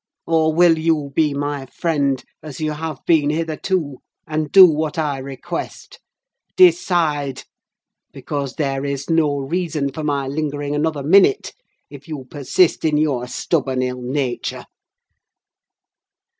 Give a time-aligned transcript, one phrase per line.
[0.25, 5.19] Or will you be my friend, as you have been hitherto, and do what I
[5.19, 5.99] request?
[6.55, 7.43] Decide!
[8.11, 11.53] because there is no reason for my lingering another minute,
[11.91, 14.65] if you persist in your stubborn ill nature!"